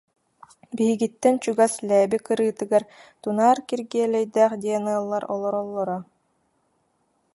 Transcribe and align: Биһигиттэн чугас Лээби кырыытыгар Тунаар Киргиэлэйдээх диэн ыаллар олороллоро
Биһигиттэн 0.75 1.35
чугас 1.43 1.73
Лээби 1.87 2.17
кырыытыгар 2.25 2.83
Тунаар 3.21 3.57
Киргиэлэйдээх 3.67 4.51
диэн 4.63 4.85
ыаллар 4.93 5.23
олороллоро 5.33 5.97